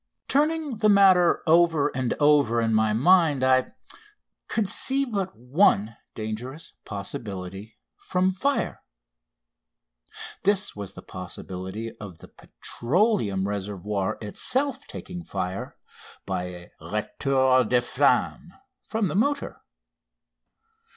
[0.27, 3.73] Turning the matter over and over in my mind I
[4.47, 8.81] could see but one dangerous possibility from fire.
[10.41, 15.77] This was the possibility of the petroleum reservoir itself taking fire
[16.25, 19.61] by a retour de flamme from the motor.